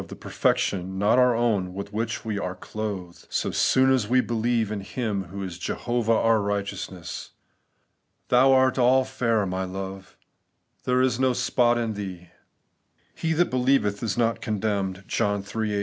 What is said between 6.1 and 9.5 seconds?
our righteousness.'' Thou art all fair,